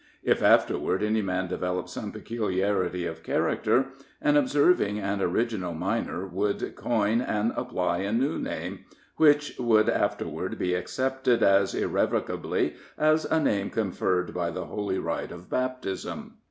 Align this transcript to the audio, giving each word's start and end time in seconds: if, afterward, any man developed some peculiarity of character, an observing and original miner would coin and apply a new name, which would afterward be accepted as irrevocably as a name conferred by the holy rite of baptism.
if, 0.23 0.41
afterward, 0.41 1.03
any 1.03 1.21
man 1.21 1.47
developed 1.47 1.87
some 1.91 2.11
peculiarity 2.11 3.05
of 3.05 3.21
character, 3.21 3.89
an 4.19 4.35
observing 4.35 4.97
and 4.99 5.21
original 5.21 5.75
miner 5.75 6.25
would 6.25 6.73
coin 6.75 7.21
and 7.21 7.53
apply 7.55 7.99
a 7.99 8.11
new 8.11 8.39
name, 8.39 8.83
which 9.17 9.53
would 9.59 9.87
afterward 9.87 10.57
be 10.57 10.73
accepted 10.73 11.43
as 11.43 11.75
irrevocably 11.75 12.73
as 12.97 13.25
a 13.25 13.39
name 13.39 13.69
conferred 13.69 14.33
by 14.33 14.49
the 14.49 14.65
holy 14.65 14.97
rite 14.97 15.31
of 15.31 15.51
baptism. 15.51 16.33